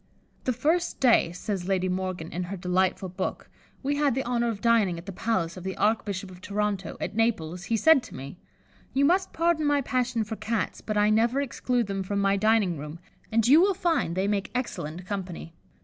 [0.45, 3.51] "The first day," says Lady Morgan, in her delightful book,
[3.83, 7.13] "we had the honour of dining at the palace of the Archbishop of Toronto, at
[7.15, 8.39] Naples, he said to me,
[8.95, 12.79] 'You must pardon my passion for Cats, but I never exclude them from my dining
[12.79, 12.97] room,
[13.31, 15.53] and you will find they make excellent company.